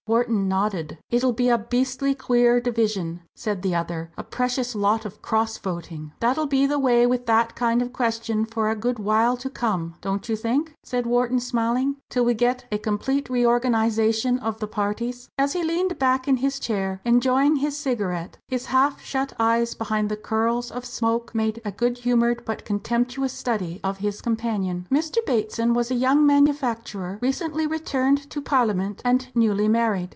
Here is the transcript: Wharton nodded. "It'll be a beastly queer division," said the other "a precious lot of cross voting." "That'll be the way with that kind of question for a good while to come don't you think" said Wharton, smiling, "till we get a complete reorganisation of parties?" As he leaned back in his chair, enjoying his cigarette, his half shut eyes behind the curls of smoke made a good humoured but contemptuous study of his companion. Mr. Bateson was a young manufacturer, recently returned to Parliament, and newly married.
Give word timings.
Wharton 0.07 0.49
nodded. 0.49 0.97
"It'll 1.09 1.31
be 1.31 1.47
a 1.47 1.57
beastly 1.59 2.13
queer 2.15 2.59
division," 2.59 3.21
said 3.33 3.61
the 3.61 3.75
other 3.75 4.11
"a 4.17 4.23
precious 4.25 4.75
lot 4.75 5.05
of 5.05 5.21
cross 5.21 5.57
voting." 5.57 6.11
"That'll 6.19 6.47
be 6.47 6.65
the 6.65 6.79
way 6.79 7.07
with 7.07 7.27
that 7.27 7.55
kind 7.55 7.81
of 7.81 7.93
question 7.93 8.43
for 8.45 8.69
a 8.69 8.75
good 8.75 8.99
while 8.99 9.37
to 9.37 9.49
come 9.49 9.95
don't 10.01 10.27
you 10.27 10.35
think" 10.35 10.73
said 10.83 11.05
Wharton, 11.05 11.39
smiling, 11.39 11.95
"till 12.09 12.25
we 12.25 12.33
get 12.33 12.65
a 12.71 12.77
complete 12.77 13.29
reorganisation 13.29 14.37
of 14.39 14.59
parties?" 14.71 15.29
As 15.37 15.53
he 15.53 15.63
leaned 15.63 15.97
back 15.97 16.27
in 16.27 16.37
his 16.37 16.59
chair, 16.59 16.99
enjoying 17.05 17.57
his 17.57 17.77
cigarette, 17.77 18.37
his 18.49 18.65
half 18.65 19.01
shut 19.01 19.31
eyes 19.39 19.75
behind 19.75 20.09
the 20.09 20.17
curls 20.17 20.71
of 20.71 20.83
smoke 20.83 21.33
made 21.33 21.61
a 21.63 21.71
good 21.71 21.99
humoured 21.99 22.43
but 22.43 22.65
contemptuous 22.65 23.33
study 23.33 23.79
of 23.83 23.99
his 23.99 24.19
companion. 24.21 24.87
Mr. 24.91 25.23
Bateson 25.25 25.73
was 25.73 25.89
a 25.89 25.95
young 25.95 26.25
manufacturer, 26.25 27.17
recently 27.21 27.65
returned 27.65 28.29
to 28.31 28.41
Parliament, 28.41 29.01
and 29.05 29.29
newly 29.35 29.67
married. 29.69 30.01